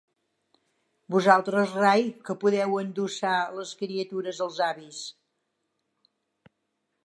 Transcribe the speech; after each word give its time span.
Vosaltres 1.15 1.75
rai, 1.81 2.07
que 2.29 2.37
podeu 2.45 2.73
endossar 2.85 3.35
les 3.61 3.75
criatures 3.83 4.43
als 4.47 4.61
avis. 4.71 5.03